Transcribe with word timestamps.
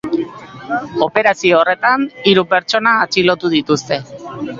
Operazio 1.07 1.59
horretan 1.59 2.07
hiru 2.31 2.45
pertsona 2.55 2.95
atxilotu 3.05 3.53
dituzte. 3.57 4.01